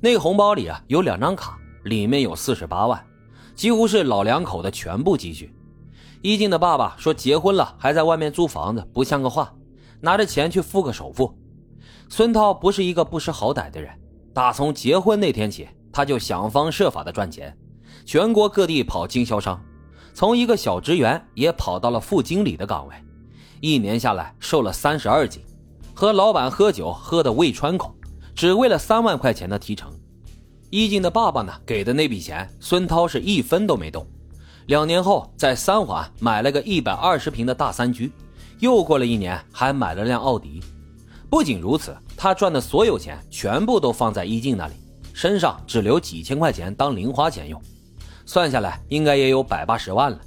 [0.00, 3.04] 那个红包里啊有两张卡，里面有四十八万，
[3.54, 5.54] 几乎是老两口的全部积蓄。
[6.22, 9.52] 一静的爸爸说结婚了还在外面租房子，不像个话，
[10.00, 11.36] 拿着钱去付个首付。
[12.08, 13.90] 孙涛不是一个不识好歹的人，
[14.32, 17.56] 打从结婚那天起，他就想方设法的赚钱，
[18.04, 19.62] 全国各地跑经销商，
[20.12, 22.94] 从一个小职员也跑到了副经理的岗位，
[23.60, 25.42] 一年下来瘦了三十二斤，
[25.94, 27.94] 和老板喝酒喝得胃穿孔，
[28.44, 29.90] 只为了三万块钱的提成。
[30.68, 34.06] 一静的爸爸呢给的那笔钱，孙涛是一分都没动。
[34.66, 38.12] 两年后，在三环买了个一百二十平的大三居，
[38.58, 40.62] 又过了一年，还买了辆奥迪。
[41.30, 44.74] 不仅如此，他赚的所有钱全部都放在一静那里，
[45.14, 47.58] 身上只留几千块钱当零花钱用，
[48.26, 50.20] 算下来应该也有百八十万了。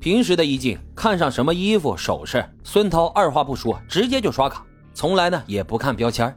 [0.00, 6.34] 平时的一静看上什么衣服、首饰，孙涛二话不说，直接就刷卡，从来呢也不看标签。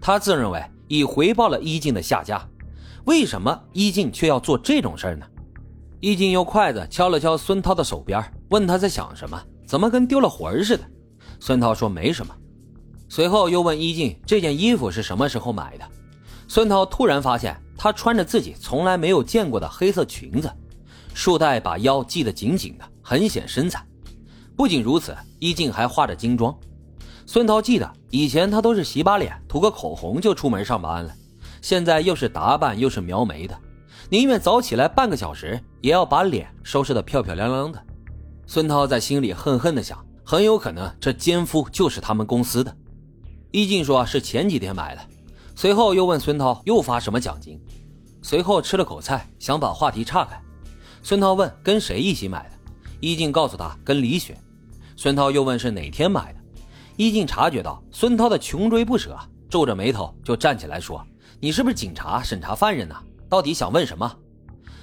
[0.00, 2.42] 他自认为已回报了一静的下家，
[3.04, 5.26] 为什么一静却要做这种事儿呢？
[6.00, 10.84] 一静用筷子敲了敲孙涛的手边，问他在想什么，怎么跟丢了魂似的？
[11.38, 12.34] 孙涛说没什么。
[13.08, 15.84] 随后又问一静这件衣服是什么时候买的。
[16.48, 20.50] 孙涛突然发现她穿着自己从来没有见过的黑色裙子，
[21.12, 23.84] 束带把腰系得紧紧的，很显身材。
[24.56, 26.56] 不仅如此，一静还化着精妆。
[27.32, 31.14] 孙涛记得以前他都是洗把脸、涂个口红就出门上班了，
[31.62, 33.56] 现在又是打扮又是描眉的，
[34.08, 37.80] 宁愿早起来半个小时，也要把脸收拾得漂漂亮亮的。
[38.48, 42.76] 孙涛在心里恨恨地想，很有可能这奸夫就是他们公司的。
[43.52, 45.02] 一静说是前几天买的，
[45.54, 47.60] 随后又问孙涛又发什么奖金，
[48.22, 50.36] 随后吃了口菜，想把话题岔开。
[51.00, 54.36] 孙涛问跟谁一起买的，一静告诉他跟李雪。
[54.96, 56.39] 孙涛又问是哪天买的，
[57.00, 61.02] 一静察觉到孙涛的穷追不舍，皱着眉头就站起来说
[61.40, 62.94] ：“你是不是警察审查犯人呢？
[63.26, 64.18] 到底想问什么？”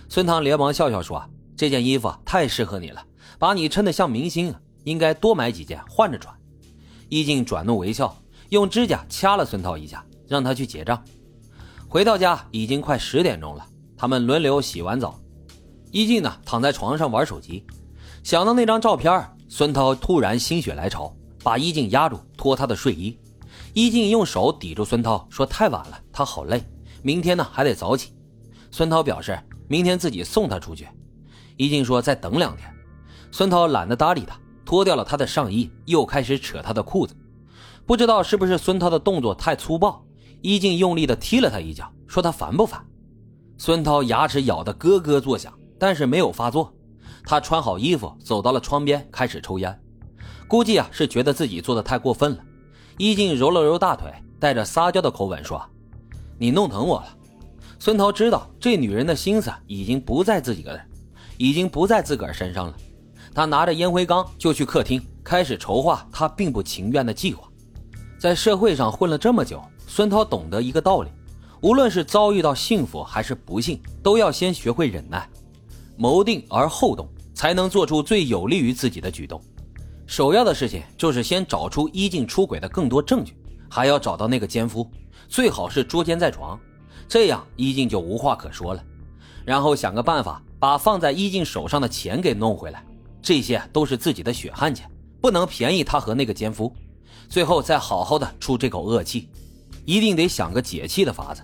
[0.10, 1.24] 孙涛连忙笑笑说
[1.56, 3.06] ：“这件衣服太适合你了，
[3.38, 4.52] 把你衬得像明星，
[4.84, 6.36] 应该多买几件换着穿。”
[7.08, 8.18] 一静转怒为笑。
[8.50, 11.00] 用指甲掐了孙涛一下，让他去结账。
[11.88, 13.64] 回到家已经快十点钟了，
[13.96, 15.20] 他们轮流洗完澡。
[15.92, 17.64] 一静呢躺在床上玩手机，
[18.24, 21.16] 想到那张照片，孙涛突然心血来潮，
[21.48, 23.18] 把一静压住，脱她的睡衣。
[23.74, 26.62] 一静用手抵住孙涛，说：“太晚了，他好累，
[27.02, 28.12] 明天呢还得早起。”
[28.70, 30.90] 孙涛表示明天自己送他出去。
[31.56, 32.70] 一静说：“再等两天。”
[33.32, 37.16] 孙涛懒得搭理他，脱掉了他的上衣，又开始扯他的裤子。
[37.86, 40.06] 不知道是不是孙涛的动作太粗暴，
[40.42, 42.86] 一静用力的踢了他一脚，说他烦不烦？
[43.58, 46.74] 孙涛牙齿咬得咯咯作响，但是没有发作。
[47.24, 49.82] 他穿好衣服，走到了窗边，开始抽烟。
[50.48, 52.38] 估计啊是觉得自己做的太过分了。
[52.98, 55.62] 一静揉了揉大腿，带着撒娇的口吻说
[56.40, 57.08] ：“你弄疼我了。”
[57.80, 60.82] 孙涛知道这女人的心思已经不在自己个人，
[61.38, 62.76] 已经不在自个儿身上了。
[63.36, 67.48] 他拿着烟灰缸就去客厅，开始筹划他并不情愿的计划。
[68.18, 71.10] 在社会上混了这么久，孙涛懂得一个道理：
[71.62, 75.30] 无论是遭遇到幸福还是不幸，都要先学会忍耐，
[75.98, 79.40] 谋定而后动，才能做出最有利于自己的举动。
[80.08, 83.36] 首要的事情就是先找出一静出轨的更多证据，
[83.70, 84.90] 还要找到那个奸夫，
[85.28, 86.58] 最好是捉奸在床，
[87.10, 88.82] 这样一静就无话可说了。
[89.44, 92.86] 然后想个办法把放在一静手上的钱给弄回来，
[93.22, 96.74] 这些都是自己的血汗钱，不能便宜他和那个奸夫。
[97.28, 99.28] 最后再好好的出这口恶气，
[99.84, 101.44] 一定得想个解气的法子。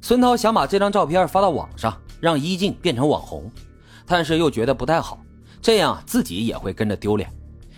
[0.00, 3.50] 孙涛想把这张照片发到网上，让一静变成网红，
[4.06, 5.20] 但是又觉得不太好，
[5.60, 7.30] 这样自己也会跟着丢脸。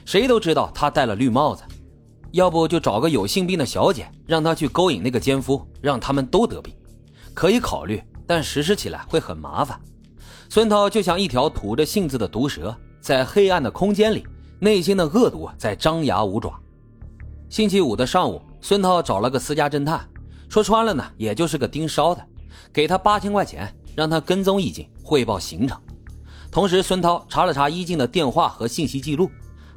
[0.05, 1.63] 谁都知道他戴了绿帽子，
[2.33, 6.75] 要不就找个有性病的小姐，让他去勾引那个奸夫，让他们都得病。
[7.35, 9.81] 可以考虑，但实施起来会很麻烦。
[10.49, 14.27] 孙涛就像一条吐着信子的毒蛇，在黑暗的空间里，
[14.59, 16.53] 内心的恶毒在张牙舞爪。
[17.49, 20.07] 星期五的上午，孙涛找了个私家侦探，
[20.49, 22.23] 说穿了呢，也就是个盯梢的，
[22.73, 25.81] 给他八千块钱，让他跟踪易静，汇报行程。
[26.51, 29.31] 同时，孙涛查了查易静的电话和信息记录，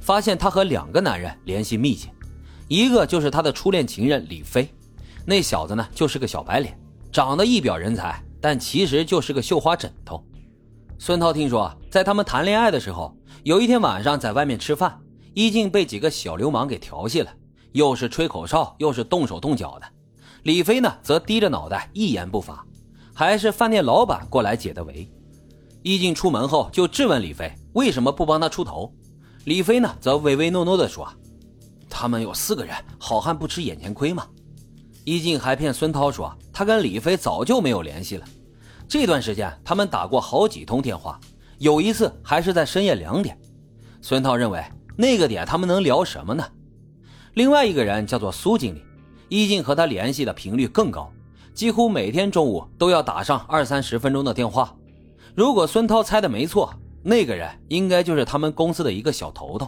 [0.05, 2.11] 发现他和两个男人联系密切，
[2.67, 4.71] 一个就是他的初恋情人李飞，
[5.25, 6.79] 那小子呢就是个小白脸，
[7.11, 10.23] 长得一表人才，但其实就是个绣花枕头。
[10.99, 14.95] 孙涛听说，在他们谈恋爱的时候，有一天晚上在外面吃饭，
[15.33, 17.33] 易静被几个小流氓给调戏了。
[17.71, 19.87] 又是吹口哨，又是动手动脚的，
[20.43, 22.63] 李飞呢则低着脑袋一言不发，
[23.11, 25.11] 还是饭店老板过来解的围。
[25.81, 28.93] 易静出门后就质问李飞为什么不帮他出头，
[29.45, 31.07] 李飞呢则唯唯诺诺地说
[31.87, 34.25] ：“他们有四个人，好汉不吃眼前亏嘛。”
[35.05, 38.25] 易静还骗孙涛说他跟李飞早就没有联系了。
[38.87, 41.19] 这段时间，他们打过好几通电话，
[41.59, 43.37] 有一次还是在深夜两点。
[44.01, 44.63] 孙涛认为
[44.95, 46.43] 那个点他们能聊什么呢？
[47.35, 48.81] 另外一个人叫做苏经理，
[49.29, 51.11] 易静和他联系的频率更高，
[51.53, 54.75] 几乎每天中午都要打上二三十分钟的电话。
[55.35, 56.73] 如果孙涛猜的没错，
[57.07, 59.67] 那个人应该就是他们公司的一个小头头。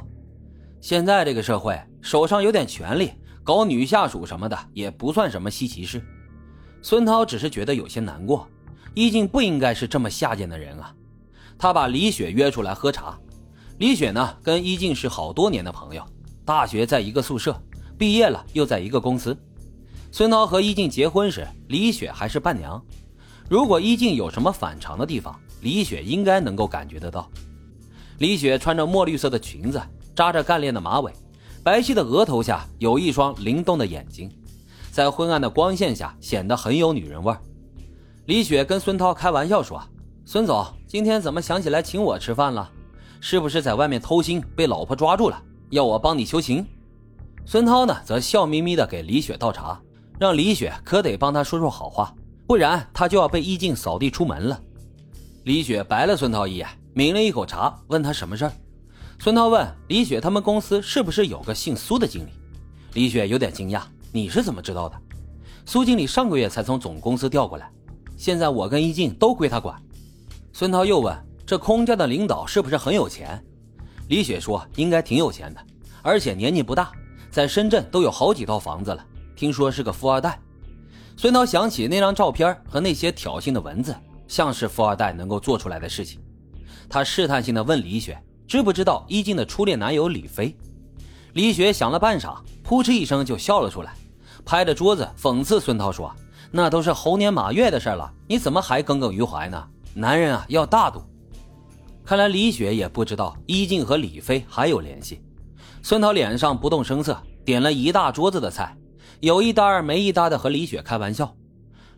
[0.82, 3.12] 现在这个社会，手上有点权力，
[3.44, 6.02] 搞女下属什么的也不算什么稀奇事。
[6.82, 8.48] 孙涛只是觉得有些难过，
[8.96, 10.92] 易静不应该是这么下贱的人啊。
[11.60, 13.16] 他把李雪约出来喝茶。
[13.78, 16.04] 李雪呢，跟易静是好多年的朋友，
[16.44, 17.56] 大学在一个宿舍，
[18.00, 19.38] 毕业了又在一个公司。
[20.12, 22.84] 孙涛和易静结婚时，李雪还是伴娘。
[23.50, 27.30] 如果易静有什么反常的地方，李雪应该能够感觉得到。
[28.18, 29.82] 李雪穿着墨绿色的裙子，
[30.16, 31.14] 扎着干练的马尾，
[31.64, 34.30] 白皙的额头下有一双灵动的眼睛，
[34.92, 37.40] 在昏暗的光线下显得很有女人味儿。
[38.26, 39.82] 李雪跟孙涛开玩笑说
[40.26, 42.70] ：“孙总，今天怎么想起来请我吃饭了？
[43.22, 46.66] 是不是在外面偷腥被老婆抓住了，要我帮你求情？”
[47.46, 49.80] 孙涛呢，则笑眯眯地给李雪倒茶，
[50.20, 52.14] 让李雪可得帮他说说好话，
[52.48, 54.60] 不然他就要被易静扫地出门了。
[55.44, 58.52] 李雪白了孙涛一眼，抿了一口茶，问他什么事儿。
[59.20, 62.30] 孙涛问李雪：“他们公司是不是有个姓苏的经理？”
[62.94, 63.82] 李雪有点惊讶
[64.14, 64.96] ：“你是怎么知道的？”
[65.66, 67.70] 苏经理上个月才从总公司调过来，
[68.16, 69.76] 现在我跟易静都归他管。
[70.54, 71.14] 孙涛又问
[71.46, 73.44] ：“这空家的领导是不是很有钱？”
[74.08, 75.60] 李雪说：“应该挺有钱的，
[76.02, 76.92] 而且年纪不大，
[77.30, 79.06] 在深圳都有好几套房子了，
[79.36, 80.40] 听说是个富二代。”
[81.18, 83.94] 孙涛想起那张照片和那些挑衅的文字。
[84.28, 86.20] 像是富二代能够做出来的事情，
[86.90, 90.54] 他试探性的问李雪知不知道一静的初恋男友李飞。
[91.32, 93.94] 李雪想了半晌，扑哧一声就笑了出来，
[94.44, 96.14] 拍着桌子讽刺孙涛说
[96.52, 99.66] ：“那都是猴年马月的事了，你怎么还耿耿于怀呢？
[99.94, 101.02] 男人啊要大度。”
[102.04, 105.22] 看来李雪也不知道一静和李飞还有联系。
[105.82, 108.76] 孙涛脸上不动声色，点了一大桌子的菜，
[109.20, 111.36] 有一搭没一搭的和李雪开玩笑。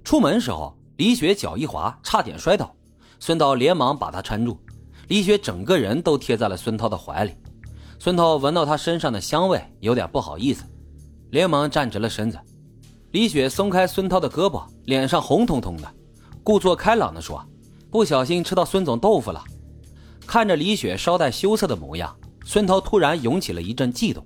[0.03, 0.75] 出门时候。
[0.99, 2.75] 李雪脚一滑，差点摔倒，
[3.21, 4.59] 孙涛连忙把她搀住。
[5.07, 7.31] 李雪整个人都贴在了孙涛的怀里。
[7.99, 10.65] 孙涛闻到她身上的香味，有点不好意思，
[11.29, 12.37] 连忙站直了身子。
[13.11, 15.89] 李雪松开孙涛的胳膊，脸上红彤彤的，
[16.43, 17.41] 故作开朗地说
[17.89, 19.41] ：“不小心吃到孙总豆腐了。”
[20.27, 22.13] 看着李雪稍带羞涩的模样，
[22.43, 24.21] 孙涛突然涌起了一阵悸动，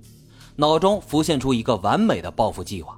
[0.56, 2.96] 脑中浮现出一个完美的报复计划。